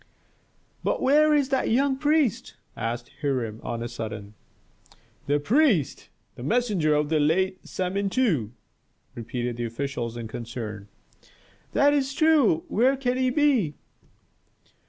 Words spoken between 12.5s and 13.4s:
where can he